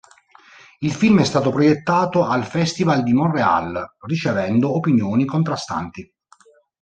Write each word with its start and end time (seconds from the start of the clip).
Il 0.79 0.93
film 0.93 1.19
è 1.19 1.23
stato 1.23 1.51
proiettato 1.51 2.23
al 2.25 2.43
Festival 2.43 3.03
di 3.03 3.13
Montreal 3.13 3.97
ricevendo 3.99 4.75
opinioni 4.75 5.25
contrastanti. 5.25 6.11